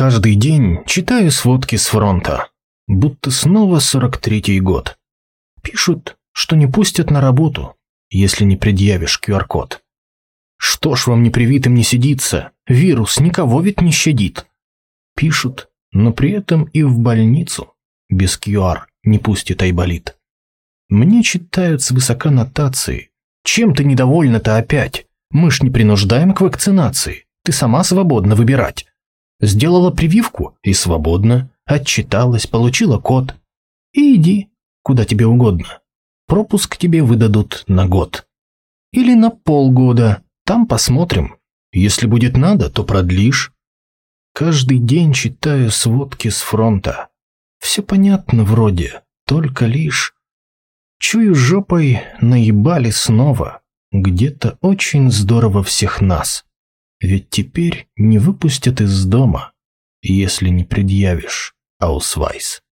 [0.00, 2.48] Каждый день читаю сводки с фронта.
[2.88, 4.96] Будто снова 43-й год.
[5.62, 7.76] Пишут, что не пустят на работу,
[8.08, 9.82] если не предъявишь QR-код.
[10.56, 12.52] Что ж вам непривитым не сидится?
[12.66, 14.46] Вирус никого ведь не щадит.
[15.14, 17.74] Пишут, но при этом и в больницу
[18.08, 20.16] без QR не пустит Айболит.
[20.88, 23.10] Мне читают свысока нотации.
[23.44, 25.04] Чем ты недовольна-то опять?
[25.30, 27.26] Мы ж не принуждаем к вакцинации.
[27.44, 28.86] Ты сама свободна выбирать.
[29.40, 31.50] Сделала прививку и свободно.
[31.64, 33.34] Отчиталась, получила код.
[33.92, 34.50] И иди,
[34.82, 35.80] куда тебе угодно.
[36.26, 38.26] Пропуск тебе выдадут на год.
[38.92, 40.22] Или на полгода.
[40.44, 41.36] Там посмотрим.
[41.72, 43.52] Если будет надо, то продлишь.
[44.34, 47.08] Каждый день читаю сводки с фронта.
[47.58, 50.14] Все понятно вроде, только лишь...
[50.98, 53.62] Чую жопой, наебали снова.
[53.90, 56.44] Где-то очень здорово всех нас.
[57.00, 59.52] Ведь теперь не выпустят из дома,
[60.02, 62.62] если не предъявишь аусвайс.